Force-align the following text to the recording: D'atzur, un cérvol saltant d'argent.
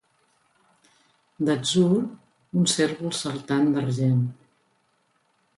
D'atzur, 1.49 1.99
un 2.63 2.65
cérvol 2.73 3.15
saltant 3.21 3.71
d'argent. 3.77 4.21